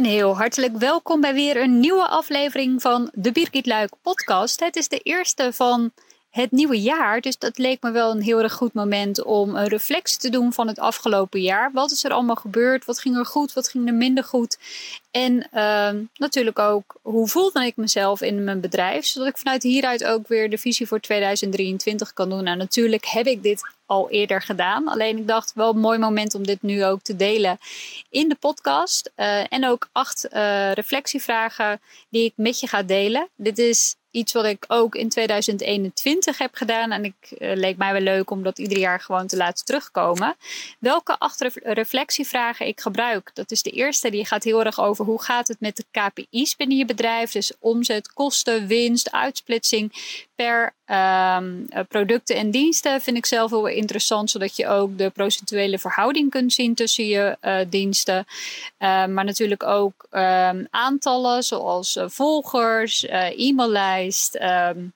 [0.00, 4.60] Een heel hartelijk welkom bij weer een nieuwe aflevering van de Birgit Luik podcast.
[4.60, 5.92] Het is de eerste van
[6.30, 9.68] het nieuwe jaar, dus dat leek me wel een heel erg goed moment om een
[9.68, 11.70] reflectie te doen van het afgelopen jaar.
[11.72, 12.84] Wat is er allemaal gebeurd?
[12.84, 13.52] Wat ging er goed?
[13.52, 14.58] Wat ging er minder goed?
[15.10, 19.04] En uh, natuurlijk ook, hoe voelde ik mezelf in mijn bedrijf?
[19.06, 22.44] Zodat ik vanuit hieruit ook weer de visie voor 2023 kan doen.
[22.44, 24.88] Nou, natuurlijk heb ik dit al eerder gedaan.
[24.88, 27.58] Alleen ik dacht wel een mooi moment om dit nu ook te delen
[28.10, 29.10] in de podcast.
[29.16, 33.28] Uh, en ook acht uh, reflectievragen die ik met je ga delen.
[33.36, 36.92] Dit is iets wat ik ook in 2021 heb gedaan.
[36.92, 40.36] En ik uh, leek mij wel leuk om dat ieder jaar gewoon te laten terugkomen.
[40.78, 43.30] Welke acht reflectievragen ik gebruik.
[43.34, 44.10] Dat is de eerste.
[44.10, 47.32] Die gaat heel erg over hoe gaat het met de KPI's binnen je bedrijf.
[47.32, 49.92] Dus omzet, kosten, winst, uitsplitsing
[50.34, 53.00] per um, producten en diensten.
[53.00, 54.30] Vind ik zelf heel interessant.
[54.30, 58.26] Zodat je ook de procentuele verhouding kunt zien tussen je uh, diensten.
[58.78, 64.92] Uh, maar natuurlijk ook um, aantallen zoals volgers, e-maillijsten Um,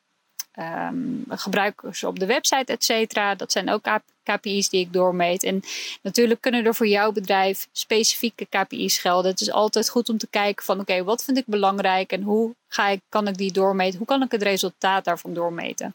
[0.59, 3.35] um, gebruikers op de website, et cetera.
[3.35, 3.87] Dat zijn ook
[4.25, 5.43] KPI's die ik doormeet.
[5.43, 5.63] En
[6.03, 9.31] natuurlijk kunnen er voor jouw bedrijf specifieke KPI's gelden.
[9.31, 12.55] Het is altijd goed om te kijken van oké, wat vind ik belangrijk en hoe
[12.69, 13.99] ga ik, kan ik die doormeten?
[13.99, 15.95] Hoe kan ik het resultaat daarvan doormeten?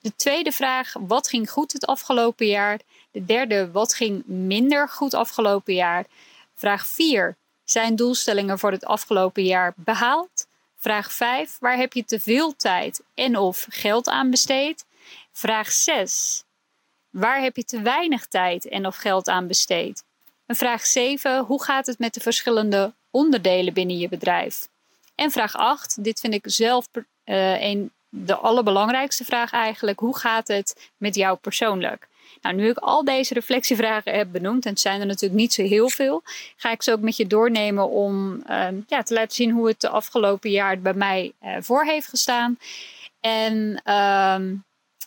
[0.00, 2.80] De tweede vraag, wat ging goed het afgelopen jaar?
[3.10, 6.04] De derde, wat ging minder goed afgelopen jaar?
[6.54, 10.46] Vraag 4, zijn doelstellingen voor het afgelopen jaar behaald?
[10.86, 11.56] Vraag 5.
[11.60, 14.86] Waar heb je te veel tijd en of geld aan besteed?
[15.32, 16.44] Vraag 6.
[17.10, 20.04] Waar heb je te weinig tijd en of geld aan besteed?
[20.46, 21.44] En vraag 7.
[21.44, 24.68] Hoe gaat het met de verschillende onderdelen binnen je bedrijf?
[25.14, 26.04] En vraag 8.
[26.04, 30.00] Dit vind ik zelf uh, een, de allerbelangrijkste vraag eigenlijk.
[30.00, 32.08] Hoe gaat het met jou persoonlijk?
[32.40, 35.62] Nou, nu ik al deze reflectievragen heb benoemd, en het zijn er natuurlijk niet zo
[35.62, 36.22] heel veel,
[36.56, 39.80] ga ik ze ook met je doornemen om uh, ja, te laten zien hoe het
[39.80, 42.58] de afgelopen jaar bij mij uh, voor heeft gestaan.
[43.20, 44.40] En uh,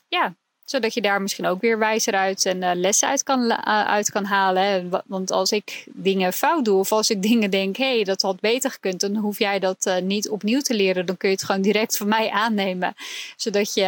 [0.08, 0.36] ja,
[0.70, 4.12] zodat je daar misschien ook weer wijzer uit en uh, lessen uit kan, uh, uit
[4.12, 4.64] kan halen.
[4.64, 5.02] Hè.
[5.06, 8.40] Want als ik dingen fout doe of als ik dingen denk, hé, hey, dat had
[8.40, 11.06] beter gekund, dan hoef jij dat uh, niet opnieuw te leren.
[11.06, 12.94] Dan kun je het gewoon direct van mij aannemen.
[13.36, 13.82] Zodat je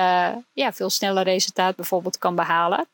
[0.53, 2.85] ja, veel sneller resultaat bijvoorbeeld kan behalen.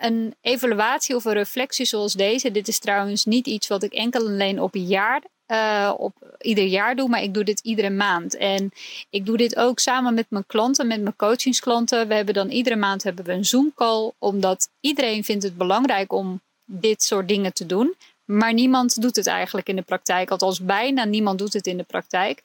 [0.00, 4.26] een evaluatie of een reflectie zoals deze, dit is trouwens niet iets wat ik enkel
[4.26, 8.36] alleen op een jaar uh, op ieder jaar doe, maar ik doe dit iedere maand.
[8.36, 8.72] En
[9.10, 12.08] ik doe dit ook samen met mijn klanten, met mijn coachingsklanten.
[12.08, 16.12] We hebben dan iedere maand hebben we een Zoom call, omdat iedereen vindt het belangrijk
[16.12, 17.94] om dit soort dingen te doen.
[18.24, 20.30] Maar niemand doet het eigenlijk in de praktijk.
[20.30, 22.42] Althans, bijna niemand doet het in de praktijk.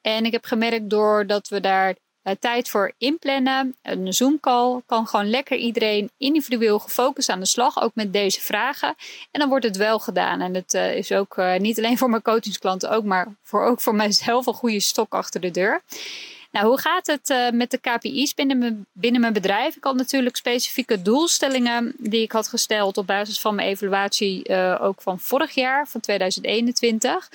[0.00, 1.96] En ik heb gemerkt doordat we daar
[2.28, 3.74] uh, tijd voor inplannen.
[3.82, 8.94] Een Zoom-call kan gewoon lekker iedereen individueel gefocust aan de slag, ook met deze vragen.
[9.30, 10.40] En dan wordt het wel gedaan.
[10.40, 13.80] En het uh, is ook uh, niet alleen voor mijn coachingsklanten, ook, maar voor, ook
[13.80, 15.82] voor mijzelf een goede stok achter de deur.
[16.50, 19.76] Nou, hoe gaat het uh, met de KPI's binnen mijn, binnen mijn bedrijf?
[19.76, 24.78] Ik had natuurlijk specifieke doelstellingen die ik had gesteld op basis van mijn evaluatie uh,
[24.80, 27.30] ook van vorig jaar, van 2021.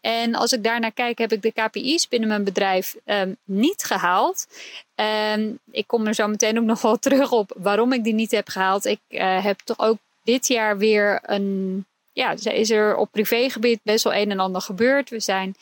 [0.00, 4.46] En als ik daarnaar kijk, heb ik de KPI's binnen mijn bedrijf um, niet gehaald.
[4.94, 8.30] En ik kom er zo meteen ook nog wel terug op waarom ik die niet
[8.30, 8.84] heb gehaald.
[8.84, 14.04] Ik uh, heb toch ook dit jaar weer een ja, is er op privégebied best
[14.04, 15.10] wel een en ander gebeurd.
[15.10, 15.56] We zijn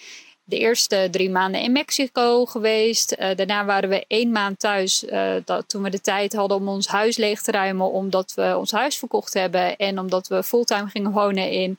[0.49, 3.17] de eerste drie maanden in Mexico geweest.
[3.19, 6.69] Uh, daarna waren we één maand thuis uh, dat, toen we de tijd hadden om
[6.69, 7.91] ons huis leeg te ruimen.
[7.91, 11.79] Omdat we ons huis verkocht hebben en omdat we fulltime gingen wonen in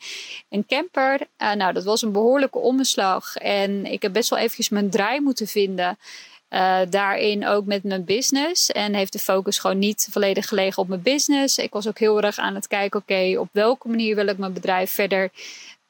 [0.49, 1.19] een camper.
[1.37, 3.35] Uh, nou, dat was een behoorlijke omslag.
[3.35, 5.97] En ik heb best wel eventjes mijn draai moeten vinden.
[6.89, 8.71] daarin ook met mijn business.
[8.71, 11.57] En heeft de focus gewoon niet volledig gelegen op mijn business.
[11.57, 14.53] Ik was ook heel erg aan het kijken, oké, op welke manier wil ik mijn
[14.53, 15.31] bedrijf verder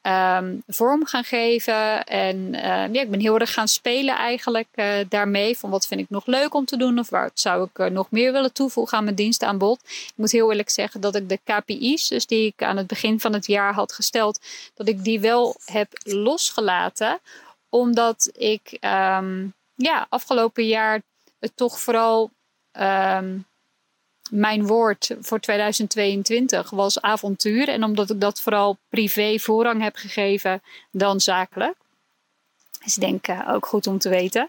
[0.08, 2.04] um, vorm gaan geven.
[2.04, 2.60] En uh,
[2.92, 5.58] ja, ik ben heel erg gaan spelen eigenlijk uh, daarmee.
[5.58, 8.10] Van wat vind ik nog leuk om te doen of waar zou ik uh, nog
[8.10, 9.80] meer willen toevoegen aan mijn dienstaanbod.
[9.84, 13.20] Ik moet heel eerlijk zeggen dat ik de KPI's, dus die ik aan het begin
[13.20, 14.40] van het jaar had gesteld,
[14.74, 17.18] dat ik die wel heb losgelaten.
[17.68, 21.02] Omdat ik um, ja, afgelopen jaar
[21.38, 22.30] het toch vooral
[24.30, 27.68] mijn woord voor 2022 was avontuur.
[27.68, 31.74] En omdat ik dat vooral privé voorrang heb gegeven dan zakelijk.
[32.88, 34.48] Is denk ik ook goed om te weten.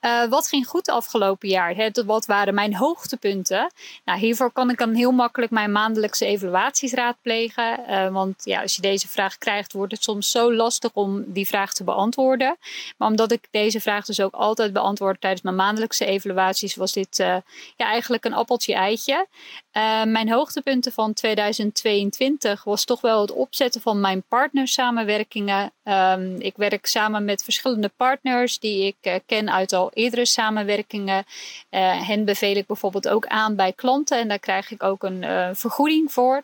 [0.00, 1.74] Uh, wat ging goed afgelopen jaar?
[1.74, 1.90] Hè?
[2.06, 3.72] Wat waren mijn hoogtepunten?
[4.04, 7.80] Nou, hiervoor kan ik dan heel makkelijk mijn maandelijkse evaluaties raadplegen.
[7.88, 11.46] Uh, want ja, als je deze vraag krijgt, wordt het soms zo lastig om die
[11.46, 12.56] vraag te beantwoorden.
[12.96, 17.16] Maar omdat ik deze vraag dus ook altijd beantwoord tijdens mijn maandelijkse evaluaties, was dit
[17.16, 17.42] ja,
[17.76, 19.26] eigenlijk een appeltje-eitje.
[19.72, 25.72] Uh, mijn hoogtepunten van 2022 was toch wel het opzetten van mijn partnersamenwerkingen.
[25.84, 31.24] Um, ik werk samen met verschillende partners die ik uh, ken uit al eerdere samenwerkingen.
[31.70, 35.56] Uh, hen beveel ik bijvoorbeeld ook aan bij klanten en daar krijg ik ook een
[35.56, 36.42] vergoeding voor.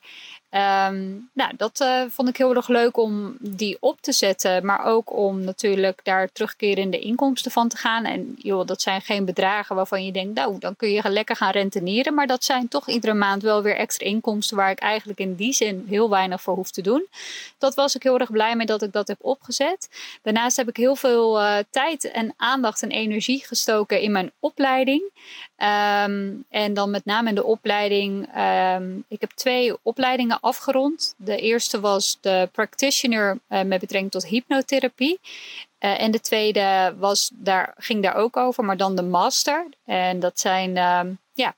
[0.56, 4.66] Um, nou, dat uh, vond ik heel erg leuk om die op te zetten.
[4.66, 8.04] Maar ook om natuurlijk daar terugkerende inkomsten van te gaan.
[8.04, 11.50] En joh, dat zijn geen bedragen waarvan je denkt, nou, dan kun je lekker gaan
[11.50, 12.14] rentenieren.
[12.14, 15.52] Maar dat zijn toch iedere maand wel weer extra inkomsten waar ik eigenlijk in die
[15.52, 17.06] zin heel weinig voor hoef te doen.
[17.58, 19.88] Dat was ik heel erg blij mee dat ik dat heb opgezet.
[20.22, 25.02] Daarnaast heb ik heel veel uh, tijd en aandacht en energie gestoken in mijn opleiding.
[25.58, 28.28] Um, en dan met name in de opleiding.
[28.76, 31.14] Um, ik heb twee opleidingen afgerond.
[31.16, 35.18] De eerste was de practitioner uh, met betrekking tot hypnotherapie.
[35.80, 39.66] Uh, en de tweede was, daar, ging daar ook over, maar dan de master.
[39.84, 41.54] En dat zijn um, ja,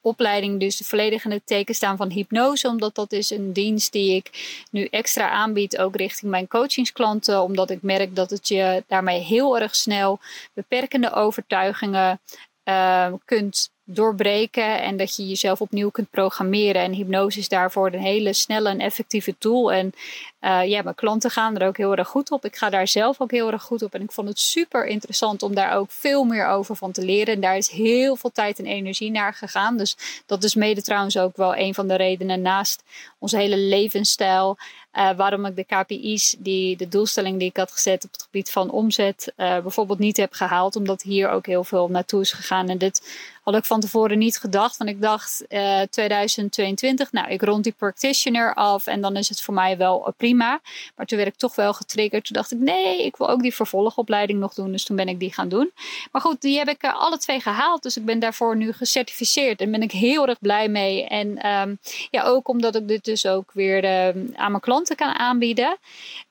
[0.00, 2.68] opleidingen, dus de volledig in het teken staan van hypnose.
[2.68, 4.30] Omdat dat is een dienst die ik
[4.70, 7.42] nu extra aanbied, ook richting mijn coachingsklanten.
[7.42, 10.18] Omdat ik merk dat het je daarmee heel erg snel
[10.52, 12.20] beperkende overtuigingen
[12.64, 16.82] uh, kunt doorbreken en dat je jezelf opnieuw kunt programmeren.
[16.82, 19.72] En hypnose is daarvoor een hele snelle en effectieve tool.
[19.72, 19.92] En
[20.40, 22.44] uh, ja, mijn klanten gaan er ook heel erg goed op.
[22.44, 23.94] Ik ga daar zelf ook heel erg goed op.
[23.94, 27.34] En ik vond het super interessant om daar ook veel meer over van te leren.
[27.34, 29.76] En daar is heel veel tijd en energie naar gegaan.
[29.76, 29.96] Dus
[30.26, 32.82] dat is mede trouwens ook wel een van de redenen naast
[33.18, 34.56] onze hele levensstijl.
[34.96, 38.50] Uh, waarom ik de KPI's, die, de doelstelling die ik had gezet op het gebied
[38.50, 40.76] van omzet, uh, bijvoorbeeld niet heb gehaald.
[40.76, 42.68] Omdat hier ook heel veel naartoe is gegaan.
[42.68, 43.02] En dit
[43.44, 44.76] had ik van tevoren niet gedacht.
[44.76, 49.28] Want ik dacht uh, eh, 2022, nou, ik rond die practitioner af en dan is
[49.28, 50.60] het voor mij wel prima.
[50.96, 52.24] Maar toen werd ik toch wel getriggerd.
[52.24, 54.72] Toen dacht ik, nee, ik wil ook die vervolgopleiding nog doen.
[54.72, 55.70] Dus toen ben ik die gaan doen.
[56.12, 57.82] Maar goed, die heb ik alle twee gehaald.
[57.82, 59.60] Dus ik ben daarvoor nu gecertificeerd.
[59.60, 61.04] En ben ik heel erg blij mee.
[61.04, 61.78] En um,
[62.10, 64.06] ja, ook omdat ik dit dus ook weer uh,
[64.36, 65.76] aan mijn klanten kan aanbieden.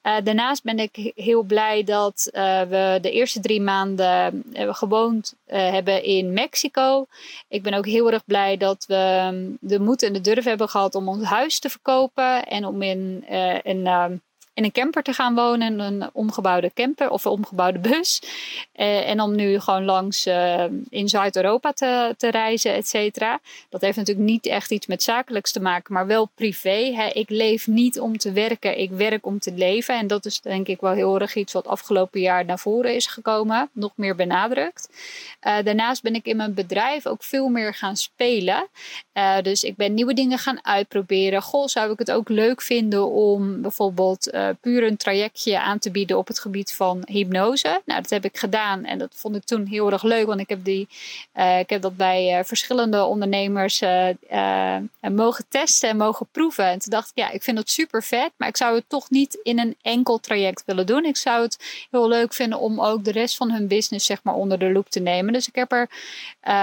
[0.04, 5.34] Uh, daarnaast ben ik heel blij dat uh, we de eerste drie maanden uh, gewoond
[5.46, 7.06] hebben in Mexico.
[7.48, 10.70] Ik ben ook heel erg blij dat we um, de moed en de durf hebben
[10.70, 13.24] gehad om ons huis te verkopen en om in
[13.64, 14.22] een
[14.54, 18.22] in een camper te gaan wonen, een omgebouwde camper of een omgebouwde bus.
[18.76, 23.40] Uh, en om nu gewoon langs uh, in Zuid-Europa te, te reizen, et cetera.
[23.70, 26.94] Dat heeft natuurlijk niet echt iets met zakelijks te maken, maar wel privé.
[26.96, 27.08] Hè.
[27.08, 29.98] Ik leef niet om te werken, ik werk om te leven.
[29.98, 33.08] En dat is denk ik wel heel erg iets wat afgelopen jaar naar voren is
[33.08, 34.90] gekomen, nog meer benadrukt.
[35.48, 38.68] Uh, daarnaast ben ik in mijn bedrijf ook veel meer gaan spelen.
[39.42, 41.42] dus ik ben nieuwe dingen gaan uitproberen.
[41.42, 45.92] Goh, zou ik het ook leuk vinden om bijvoorbeeld uh, puur een trajectje aan te
[45.92, 47.82] bieden op het gebied van hypnose.
[47.86, 50.50] Nou, dat heb ik gedaan en dat vond ik toen heel erg leuk, want ik
[50.50, 50.88] heb, die,
[51.36, 53.82] uh, ik heb dat bij uh, verschillende ondernemers
[55.12, 56.66] mogen testen en mogen proeven.
[56.66, 59.10] En toen dacht ik, ja, ik vind dat super vet, maar ik zou het toch
[59.10, 61.06] niet in een enkel traject willen doen.
[61.06, 64.36] Ik zou het heel leuk vinden om ook de rest van hun business zeg maar
[64.36, 65.34] onder de loep te nemen.
[65.34, 65.90] Dus ik heb er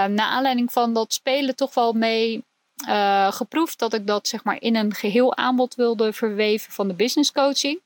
[0.09, 2.43] naar aanleiding van dat spelen toch wel mee
[2.87, 6.93] uh, geproefd dat ik dat zeg maar in een geheel aanbod wilde verweven van de
[6.93, 7.79] business coaching.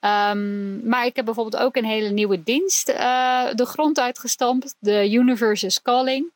[0.00, 5.10] Um, maar ik heb bijvoorbeeld ook een hele nieuwe dienst uh, de grond uitgestampt, de
[5.10, 6.32] Universe is Calling.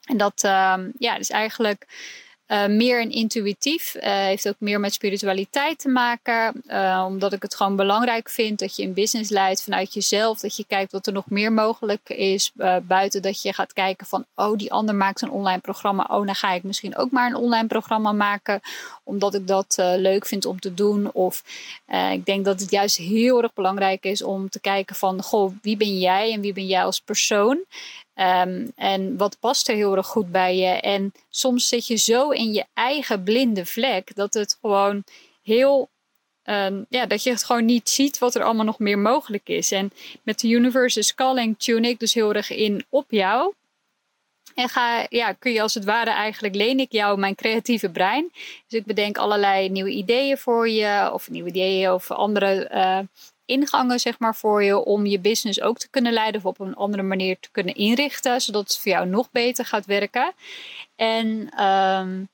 [0.00, 1.86] En dat um, ja, is eigenlijk
[2.50, 3.94] uh, meer een intuïtief.
[3.94, 6.62] Uh, heeft ook meer met spiritualiteit te maken.
[6.66, 10.40] Uh, omdat ik het gewoon belangrijk vind dat je een business leidt vanuit jezelf.
[10.40, 12.52] Dat je kijkt wat er nog meer mogelijk is.
[12.82, 16.06] buiten dat je gaat kijken van, oh, die ander maakt een online programma.
[16.10, 18.60] Oh, dan ga ik misschien ook maar een online programma maken.
[19.04, 21.12] Omdat ik dat leuk vind om te doen.
[21.12, 21.44] Of
[22.12, 25.76] ik denk dat het juist heel erg belangrijk is om te kijken van, goh, wie
[25.76, 27.64] ben jij en wie ben jij als persoon?
[28.14, 30.66] Um, en wat past er heel erg goed bij je?
[30.80, 35.04] En soms zit je zo in je eigen blinde vlek dat het gewoon
[35.42, 35.88] heel.
[36.44, 39.72] Um, ja, dat je het gewoon niet ziet wat er allemaal nog meer mogelijk is.
[39.72, 43.54] En met de Universe Calling tune ik dus heel erg in op jou.
[44.60, 48.30] En ga, ja, kun je als het ware eigenlijk leen ik jou mijn creatieve brein.
[48.66, 52.98] Dus ik bedenk allerlei nieuwe ideeën voor je, of nieuwe ideeën of andere uh,
[53.44, 56.74] ingangen zeg maar, voor je om je business ook te kunnen leiden of op een
[56.74, 60.32] andere manier te kunnen inrichten, zodat het voor jou nog beter gaat werken.
[60.96, 61.26] En,
[61.64, 62.28] um,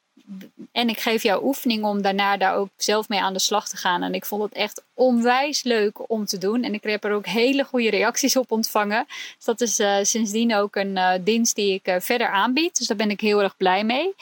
[0.73, 3.76] en ik geef jou oefeningen om daarna daar ook zelf mee aan de slag te
[3.76, 4.02] gaan.
[4.02, 6.62] En ik vond het echt onwijs leuk om te doen.
[6.62, 9.04] En ik heb er ook hele goede reacties op ontvangen.
[9.06, 12.78] Dus dat is uh, sindsdien ook een uh, dienst die ik uh, verder aanbied.
[12.78, 14.14] Dus daar ben ik heel erg blij mee.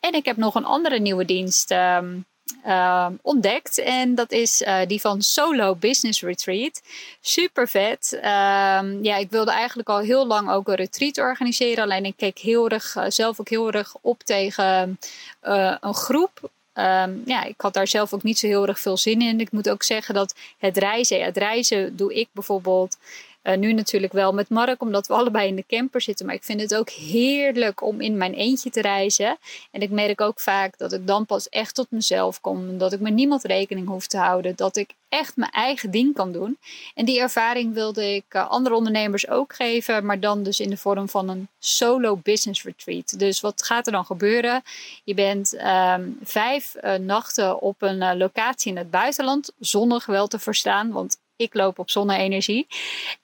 [0.00, 2.24] En ik heb nog een andere nieuwe dienst um,
[2.64, 3.78] Ehm, ontdekt.
[3.78, 6.82] En dat is uh, die van Solo Business Retreat.
[7.20, 8.18] Super vet.
[8.22, 11.84] Ehm, ja, ik wilde eigenlijk al heel lang ook een retreat organiseren.
[11.84, 14.98] Alleen ik keek heel erg, uh, zelf ook heel erg op tegen
[15.42, 16.50] uh, een groep.
[16.74, 19.40] Um, ja, ik had daar zelf ook niet zo heel erg veel zin in.
[19.40, 22.96] Ik moet ook zeggen dat het reizen, het reizen doe ik bijvoorbeeld
[23.42, 26.26] uh, nu natuurlijk wel met Mark, omdat we allebei in de camper zitten.
[26.26, 29.36] Maar ik vind het ook heerlijk om in mijn eentje te reizen.
[29.70, 32.78] En ik merk ook vaak dat ik dan pas echt tot mezelf kom.
[32.78, 34.56] Dat ik met niemand rekening hoef te houden.
[34.56, 36.58] Dat ik echt mijn eigen ding kan doen.
[36.94, 40.06] En die ervaring wilde ik uh, andere ondernemers ook geven.
[40.06, 43.18] Maar dan dus in de vorm van een solo business retreat.
[43.18, 44.62] Dus wat gaat er dan gebeuren?
[45.04, 49.52] Je bent um, vijf uh, nachten op een locatie in het buitenland.
[49.58, 50.90] Zonnig wel te verstaan.
[50.90, 52.66] Want ik loop op zonne-energie.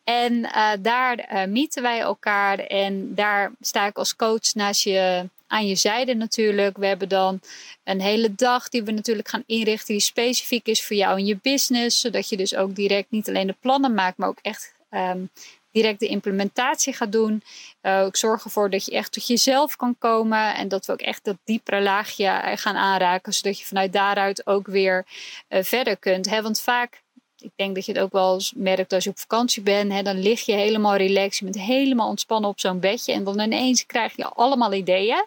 [0.04, 2.58] En uh, daar uh, mieten wij elkaar.
[2.58, 6.76] En daar sta ik als coach naast je, aan je zijde natuurlijk.
[6.76, 7.40] We hebben dan
[7.84, 9.94] een hele dag die we natuurlijk gaan inrichten.
[9.94, 12.00] Die specifiek is voor jou en je business.
[12.00, 14.18] Zodat je dus ook direct niet alleen de plannen maakt.
[14.18, 15.30] Maar ook echt um,
[15.70, 17.42] direct de implementatie gaat doen.
[17.82, 20.54] Uh, ik zorg ervoor dat je echt tot jezelf kan komen.
[20.54, 23.32] En dat we ook echt dat diepere laagje gaan aanraken.
[23.32, 25.06] Zodat je vanuit daaruit ook weer
[25.48, 26.30] verder kunt.
[26.30, 26.42] Hè?
[26.42, 27.02] Want vaak
[27.40, 29.92] ik denk dat je het ook wel merkt als je op vakantie bent.
[29.92, 31.36] Hè, dan lig je helemaal relaxed.
[31.36, 33.12] Je bent helemaal ontspannen op zo'n bedje.
[33.12, 35.26] En dan ineens krijg je allemaal ideeën.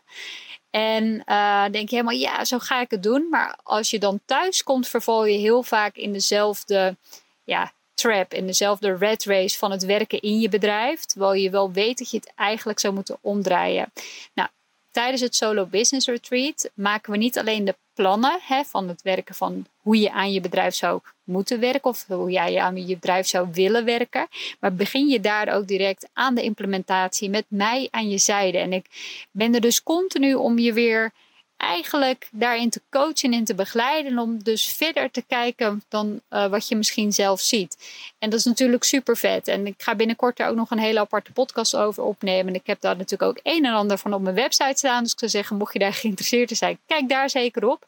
[0.69, 3.27] En uh, denk je helemaal, ja, zo ga ik het doen.
[3.29, 6.97] Maar als je dan thuis komt, verval je heel vaak in dezelfde
[7.43, 8.33] ja, trap.
[8.33, 11.05] In dezelfde red race van het werken in je bedrijf.
[11.05, 13.91] Terwijl je wel weet dat je het eigenlijk zou moeten omdraaien.
[14.33, 14.49] Nou,
[14.91, 19.35] tijdens het Solo Business Retreat maken we niet alleen de plannen hè, van het werken
[19.35, 23.27] van hoe je aan je bedrijf zou moeten werken of hoe jij aan je bedrijf
[23.27, 24.27] zou willen werken.
[24.59, 28.57] Maar begin je daar ook direct aan de implementatie met mij aan je zijde.
[28.57, 28.85] En ik
[29.31, 31.11] ben er dus continu om je weer
[31.61, 34.19] eigenlijk daarin te coachen en te begeleiden.
[34.19, 37.77] Om dus verder te kijken dan uh, wat je misschien zelf ziet.
[38.19, 39.47] En dat is natuurlijk super vet.
[39.47, 42.47] En ik ga binnenkort daar ook nog een hele aparte podcast over opnemen.
[42.47, 45.03] En ik heb daar natuurlijk ook een en ander van op mijn website staan.
[45.03, 47.87] Dus ik zou zeggen, mocht je daar geïnteresseerd in zijn, kijk daar zeker op.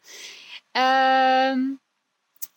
[0.71, 1.59] Ehm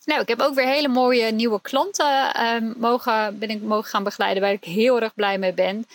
[0.06, 4.04] nou, ik heb ook weer hele mooie nieuwe klanten uh, mogen, ben ik mogen gaan
[4.04, 5.86] begeleiden, waar ik heel erg blij mee ben.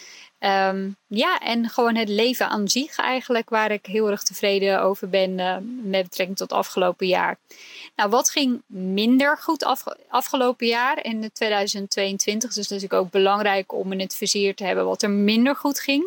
[0.43, 5.09] Um, ja, en gewoon het leven aan zich eigenlijk, waar ik heel erg tevreden over
[5.09, 7.37] ben uh, met betrekking tot afgelopen jaar.
[7.95, 12.53] Nou, wat ging minder goed af, afgelopen jaar in 2022?
[12.53, 16.03] Dus is ook belangrijk om in het vizier te hebben wat er minder goed ging.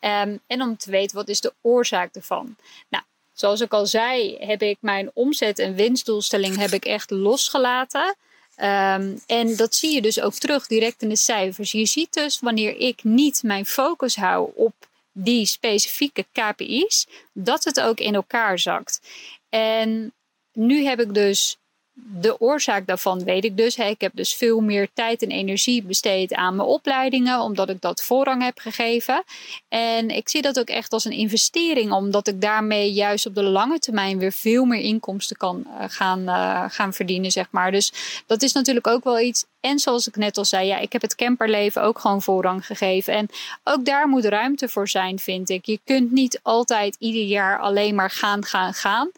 [0.00, 2.56] Um, en om te weten wat is de oorzaak ervan.
[2.88, 8.16] Nou, Zoals ik al zei, heb ik mijn omzet- en winstdoelstelling heb ik echt losgelaten.
[8.62, 11.72] Um, en dat zie je dus ook terug direct in de cijfers.
[11.72, 14.74] Je ziet dus wanneer ik niet mijn focus hou op
[15.12, 19.00] die specifieke KPI's, dat het ook in elkaar zakt.
[19.48, 20.12] En
[20.52, 21.58] nu heb ik dus
[21.94, 23.76] de oorzaak daarvan weet ik dus.
[23.76, 28.02] Ik heb dus veel meer tijd en energie besteed aan mijn opleidingen, omdat ik dat
[28.02, 29.24] voorrang heb gegeven.
[29.68, 33.42] En ik zie dat ook echt als een investering, omdat ik daarmee juist op de
[33.42, 37.72] lange termijn weer veel meer inkomsten kan eh, gaan, uh, gaan verdienen, zeg maar.
[37.72, 37.92] Dus
[38.26, 39.44] dat is natuurlijk ook wel iets.
[39.62, 43.14] En zoals ik net al zei, ja, ik heb het camperleven ook gewoon voorrang gegeven.
[43.14, 43.28] En
[43.64, 45.66] ook daar moet ruimte voor zijn, vind ik.
[45.66, 49.10] Je kunt niet altijd ieder jaar alleen maar gaan, gaan, gaan.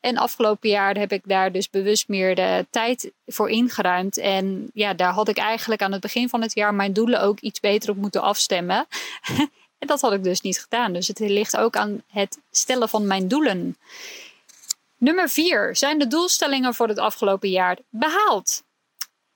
[0.00, 4.18] En afgelopen jaar heb ik daar dus bewust meer de tijd voor ingeruimd.
[4.18, 7.40] En ja, daar had ik eigenlijk aan het begin van het jaar mijn doelen ook
[7.40, 8.86] iets beter op moeten afstemmen.
[9.78, 10.92] en dat had ik dus niet gedaan.
[10.92, 13.76] Dus het ligt ook aan het stellen van mijn doelen.
[14.96, 15.76] Nummer vier.
[15.76, 18.62] Zijn de doelstellingen voor het afgelopen jaar behaald?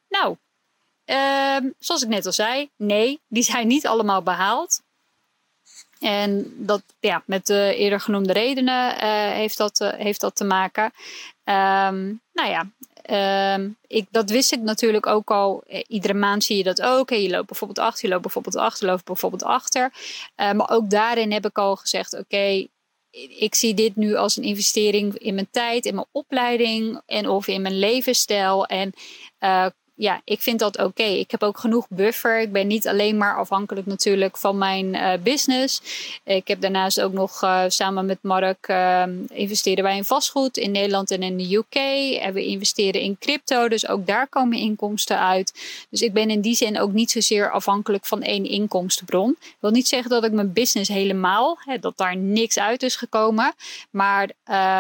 [0.08, 0.36] Nou,
[1.06, 4.82] uh, zoals ik net al zei, nee, die zijn niet allemaal behaald.
[6.04, 10.44] En dat, ja, met de eerder genoemde redenen uh, heeft, dat, uh, heeft dat te
[10.44, 10.84] maken.
[11.44, 12.70] Um, nou ja,
[13.54, 15.62] um, ik, dat wist ik natuurlijk ook al.
[15.66, 17.10] Eh, iedere maand zie je dat ook.
[17.10, 19.92] Hey, je loopt bijvoorbeeld achter, je loopt bijvoorbeeld achter, je loopt bijvoorbeeld achter.
[20.36, 22.66] Maar ook daarin heb ik al gezegd: oké,
[23.38, 27.46] ik zie dit nu als een investering in mijn tijd, in mijn opleiding en of
[27.46, 28.66] in mijn levensstijl.
[28.66, 28.92] En
[29.96, 31.02] ja, ik vind dat oké.
[31.02, 32.40] Ik heb ook genoeg buffer.
[32.40, 35.82] Ik ben niet alleen maar afhankelijk natuurlijk van mijn uh, business.
[36.24, 40.70] Ik heb daarnaast ook nog uh, samen met Mark uh, investeren wij in vastgoed in
[40.70, 41.74] Nederland en in de UK.
[42.22, 45.52] En we investeren in crypto, dus ook daar komen inkomsten uit.
[45.90, 49.36] Dus ik ben in die zin ook niet zozeer afhankelijk van één inkomstenbron.
[49.40, 52.96] Ik wil niet zeggen dat ik mijn business helemaal, hè, dat daar niks uit is
[52.96, 53.54] gekomen.
[53.90, 54.30] Maar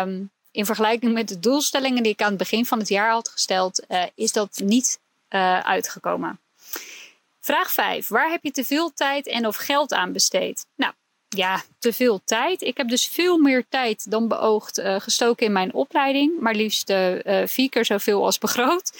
[0.04, 3.28] um, in vergelijking met de doelstellingen die ik aan het begin van het jaar had
[3.28, 5.02] gesteld, uh, is dat niet
[5.34, 6.40] uh, uitgekomen.
[7.40, 8.08] Vraag 5.
[8.08, 10.66] Waar heb je te veel tijd en of geld aan besteed?
[10.76, 10.92] Nou,
[11.28, 12.62] ja, te veel tijd.
[12.62, 16.40] Ik heb dus veel meer tijd dan beoogd uh, gestoken in mijn opleiding.
[16.40, 18.92] Maar liefst uh, vier keer zoveel als begroot.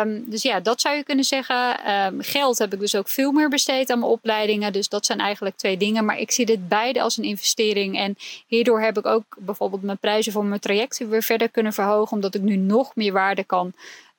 [0.00, 1.90] Um, dus ja, dat zou je kunnen zeggen.
[1.92, 4.72] Um, geld heb ik dus ook veel meer besteed aan mijn opleidingen.
[4.72, 6.04] Dus dat zijn eigenlijk twee dingen.
[6.04, 7.98] Maar ik zie dit beide als een investering.
[7.98, 12.12] En hierdoor heb ik ook bijvoorbeeld mijn prijzen voor mijn trajecten weer verder kunnen verhogen.
[12.12, 13.72] Omdat ik nu nog meer waarde kan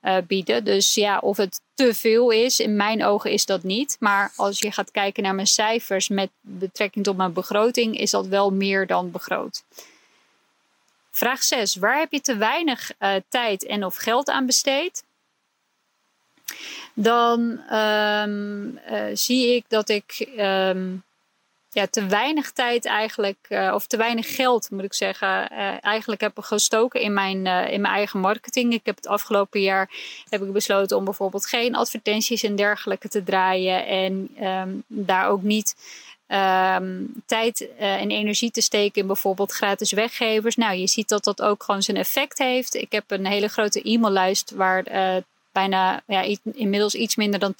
[0.06, 0.64] uh, bieden.
[0.64, 3.98] Dus ja, of het te veel is, in mijn ogen is dat niet.
[4.00, 8.28] Maar als je gaat kijken naar mijn cijfers met betrekking tot mijn begroting, is dat
[8.28, 9.64] wel meer dan begroot.
[11.12, 11.76] Vraag 6.
[11.76, 15.04] Waar heb je te weinig uh, tijd en of geld aan besteed?
[16.94, 17.42] Dan
[17.74, 21.04] um, uh, zie ik dat ik um,
[21.75, 26.22] ja, te weinig tijd eigenlijk, uh, of te weinig geld moet ik zeggen, uh, eigenlijk
[26.22, 28.74] heb gestoken in mijn, uh, in mijn eigen marketing.
[28.74, 29.89] Ik heb het afgelopen jaar
[30.29, 35.41] heb ik besloten om bijvoorbeeld geen advertenties en dergelijke te draaien en um, daar ook
[35.41, 35.75] niet
[36.27, 40.55] um, tijd en energie te steken in bijvoorbeeld gratis weggevers.
[40.55, 42.75] Nou, je ziet dat dat ook gewoon zijn effect heeft.
[42.75, 44.84] Ik heb een hele grote e-maillijst waar
[45.56, 47.56] bijna ja, inmiddels iets minder dan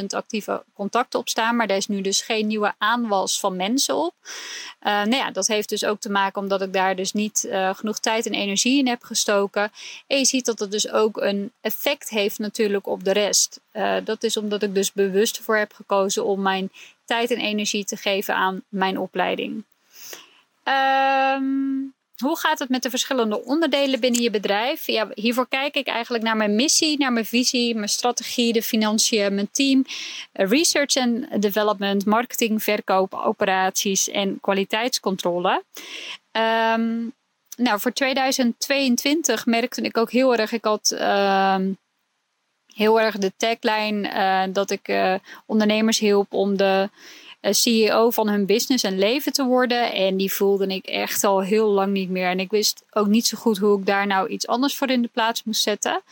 [0.00, 1.56] 10.000 actieve contacten op staan.
[1.56, 4.14] Maar er is nu dus geen nieuwe aanwas van mensen op.
[4.22, 7.74] Uh, nou ja, dat heeft dus ook te maken omdat ik daar dus niet uh,
[7.74, 9.72] genoeg tijd en energie in heb gestoken.
[10.06, 13.60] En je ziet dat het dus ook een effect heeft natuurlijk op de rest.
[13.72, 16.70] Uh, dat is omdat ik dus bewust voor heb gekozen om mijn
[17.04, 19.64] tijd en energie te geven aan mijn opleiding.
[20.64, 24.86] Um, hoe gaat het met de verschillende onderdelen binnen je bedrijf?
[24.86, 29.34] Ja, hiervoor kijk ik eigenlijk naar mijn missie, naar mijn visie, mijn strategie, de financiën,
[29.34, 29.84] mijn team,
[30.32, 35.64] research en development, marketing, verkoop, operaties en kwaliteitscontrole.
[36.32, 37.12] Um,
[37.56, 41.78] nou, voor 2022 merkte ik ook heel erg, ik had um,
[42.78, 45.14] heel erg de tagline uh, dat ik uh,
[45.46, 46.98] ondernemers hielp om de eh,
[47.40, 49.92] CEO van hun business en leven te worden.
[49.92, 52.28] En die voelde ik echt al heel lang niet meer.
[52.28, 55.02] En ik wist ook niet zo goed hoe ik daar nou iets anders voor in
[55.02, 56.02] de plaats moest zetten.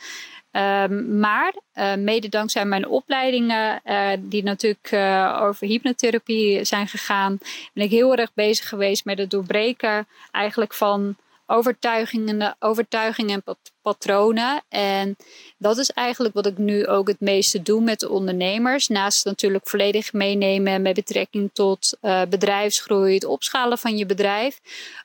[0.51, 4.93] Um, maar uh, mede dankzij mijn opleidingen, uh, die natuurlijk
[5.41, 7.39] over hypnotherapie zijn gegaan,
[7.73, 11.15] ben ik heel erg bezig geweest met het doorbreken eigenlijk van
[11.47, 14.63] overtuigingen, overtuigingen en patronen.
[14.69, 15.15] En
[15.57, 18.87] dat is eigenlijk wat ik nu ook het meeste doe met de ondernemers.
[18.87, 24.59] Naast natuurlijk volledig meenemen met betrekking tot uh, bedrijfsgroei, het opschalen van je bedrijf.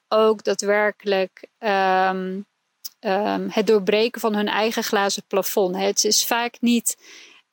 [0.08, 2.46] Ook daadwerkelijk um,
[3.48, 5.76] het doorbreken van hun eigen glazen plafond.
[5.76, 6.96] Het is vaak niet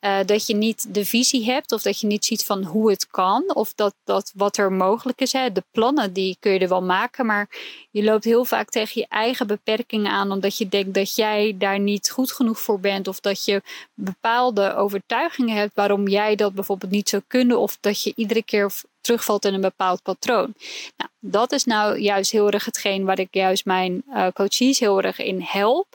[0.02, 3.08] uh, dat je niet de visie hebt of dat je niet ziet van hoe het
[3.08, 5.34] kan of dat, dat wat er mogelijk is.
[5.34, 5.52] Hè.
[5.52, 7.50] De plannen die kun je er wel maken, maar
[7.92, 11.80] je loopt heel vaak tegen je eigen beperkingen aan omdat je denkt dat jij daar
[11.80, 13.62] niet goed genoeg voor bent of dat je
[13.94, 18.72] bepaalde overtuigingen hebt waarom jij dat bijvoorbeeld niet zou kunnen of dat je iedere keer
[19.02, 20.54] terugvalt in een bepaald patroon.
[20.98, 25.02] Nou, dat is nou juist heel erg hetgeen waar ik juist mijn uh, coaches heel
[25.02, 25.88] erg in help.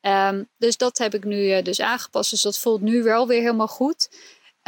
[0.00, 2.30] Um, dus dat heb ik nu uh, dus aangepast.
[2.30, 4.08] Dus dat voelt nu wel weer helemaal goed.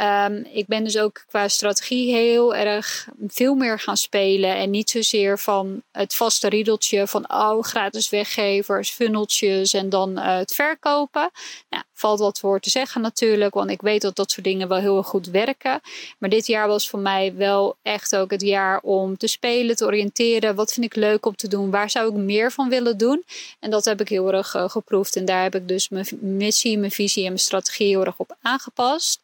[0.01, 4.55] Um, ik ben dus ook qua strategie heel erg veel meer gaan spelen.
[4.55, 10.37] En niet zozeer van het vaste riedeltje van oh, gratis weggevers, funneltjes en dan uh,
[10.37, 11.31] het verkopen.
[11.69, 14.77] Nou, valt wat voor te zeggen natuurlijk, want ik weet dat dat soort dingen wel
[14.77, 15.81] heel erg goed werken.
[16.17, 19.85] Maar dit jaar was voor mij wel echt ook het jaar om te spelen, te
[19.85, 20.55] oriënteren.
[20.55, 21.71] Wat vind ik leuk om te doen?
[21.71, 23.23] Waar zou ik meer van willen doen?
[23.59, 25.15] En dat heb ik heel erg uh, geproefd.
[25.15, 28.35] En daar heb ik dus mijn missie, mijn visie en mijn strategie heel erg op
[28.41, 29.21] aangepast.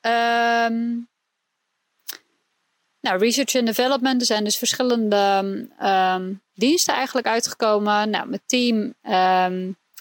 [0.00, 1.08] Um,
[3.00, 4.20] nou, research and development.
[4.20, 8.10] Er zijn dus verschillende um, diensten eigenlijk uitgekomen.
[8.10, 8.94] Nou, mijn team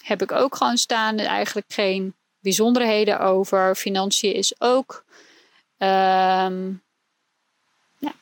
[0.04, 1.18] heb ik ook gewoon staan.
[1.18, 3.76] Eigenlijk geen bijzonderheden over.
[3.76, 5.04] Financiën is ook.
[5.78, 6.50] Ja,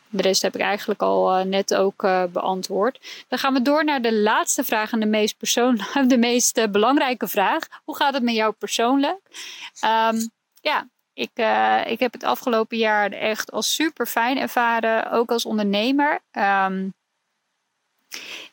[0.09, 3.25] de rest heb ik eigenlijk al uh, net ook uh, beantwoord.
[3.27, 6.65] Dan gaan we door naar de laatste vraag en de meest, persoon de meest uh,
[6.65, 7.67] belangrijke vraag.
[7.83, 9.19] Hoe gaat het met jou persoonlijk?
[9.85, 10.29] Um,
[10.61, 11.31] ja, ik,
[11.91, 16.19] ik heb het afgelopen jaar echt als super fijn ervaren, ook als ondernemer.
[16.31, 16.93] Um,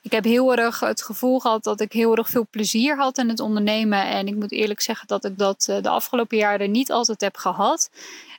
[0.02, 3.28] ik heb heel erg het gevoel gehad dat ik heel erg veel plezier had in
[3.28, 4.06] het ondernemen.
[4.06, 7.36] En ik moet eerlijk zeggen dat ik dat uh, de afgelopen jaren niet altijd heb
[7.36, 7.90] gehad.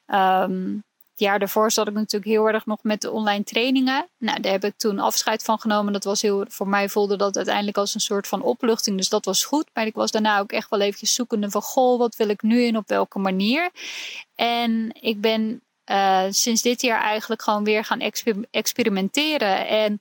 [0.08, 0.84] Um,
[1.20, 4.08] het jaar daarvoor zat ik natuurlijk heel erg nog met de online trainingen.
[4.18, 5.94] Nou, daar heb ik toen afscheid van genomen.
[5.94, 8.98] Dat was heel, voor mij voelde dat uiteindelijk als een soort van opluchting.
[8.98, 9.66] Dus dat was goed.
[9.74, 11.62] Maar ik was daarna ook echt wel eventjes zoekende van...
[11.62, 13.70] Goh, wat wil ik nu en op welke manier?
[14.36, 19.68] En ik ben uh, sinds dit jaar eigenlijk gewoon weer gaan exper experimenteren.
[19.68, 20.00] En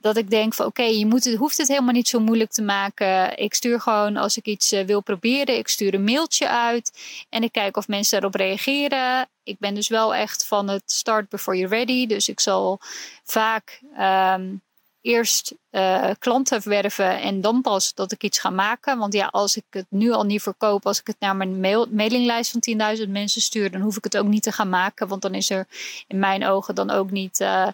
[0.00, 2.62] dat ik denk van oké, je moet het, hoeft het helemaal niet zo moeilijk te
[2.62, 3.38] maken.
[3.38, 7.42] Ik stuur gewoon als ik iets uh, wil proberen, ik stuur een mailtje uit en
[7.42, 9.28] ik kijk of mensen daarop reageren.
[9.42, 12.06] Ik ben dus wel echt van het start before you're ready.
[12.06, 12.78] Dus ik zal
[13.24, 14.54] vaak ehm,
[15.00, 18.98] eerst uh, klanten werven en dan pas dat ik iets ga maken.
[18.98, 21.86] Want ja, als ik het nu al niet verkoop, als ik het naar mijn mail
[21.90, 25.08] mailinglijst van 10.000 mensen stuur, dan hoef ik het ook niet te gaan maken.
[25.08, 25.66] Want dan is er
[26.06, 27.68] in mijn ogen dan ook niet uh,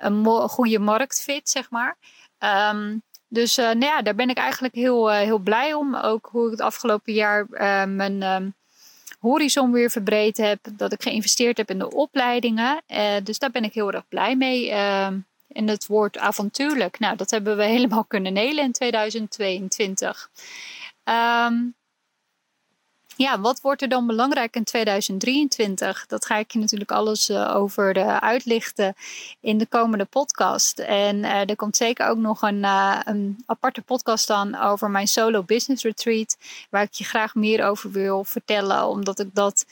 [0.00, 1.96] een goede marktfit, zeg maar.
[2.72, 5.94] Um, dus uh, nou ja, daar ben ik eigenlijk heel, heel blij om.
[5.94, 7.46] Ook hoe ik het afgelopen jaar
[7.88, 8.54] mijn um,
[9.18, 10.58] horizon weer verbreed heb.
[10.72, 12.82] Dat ik geïnvesteerd heb in de opleidingen.
[13.22, 14.70] dus daar ben ik heel erg blij mee.
[14.70, 15.18] Ehm,
[15.52, 20.30] en het woord avontuurlijk, nou, dat hebben we helemaal kunnen nelen in 2022.
[21.04, 21.74] Um,
[23.20, 26.06] ja, wat wordt er dan belangrijk in 2023?
[26.06, 28.94] Dat ga ik je natuurlijk alles uh, over uh, uitlichten
[29.40, 30.78] in de komende podcast.
[30.78, 32.64] En uh, er komt zeker ook nog een,
[33.08, 36.36] een aparte podcast aan over mijn solo business retreat,
[36.70, 39.66] waar ik je graag meer over wil vertellen, omdat ik dat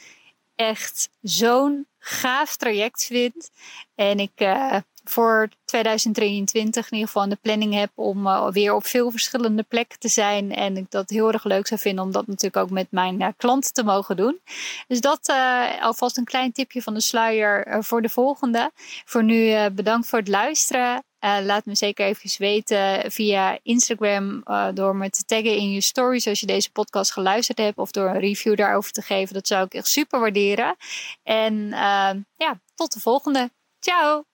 [0.55, 3.51] echt zo'n gaaf traject vind.
[3.95, 4.41] En ik
[5.09, 9.63] voor 2023 in ieder geval in de planning heb om uh, weer op veel verschillende
[9.63, 10.55] plekken te zijn.
[10.55, 13.29] En ik dat heel erg leuk zou vinden om dat natuurlijk ook met mijn uh,
[13.37, 14.41] klanten te mogen doen.
[14.87, 18.71] Dus dat uh, alvast een klein tipje van de sluier voor de volgende.
[19.05, 21.05] Voor nu bedankt voor het luisteren.
[21.21, 24.43] laat me zeker even weten via Instagram
[24.75, 27.79] door me te taggen in je stories als je deze podcast geluisterd hebt.
[27.79, 29.35] Of door een review daarover te geven.
[29.35, 30.77] Dat zou ik echt super waarderen.
[31.23, 31.69] En
[32.37, 33.51] ja, tot de volgende.
[33.81, 34.28] Ciao!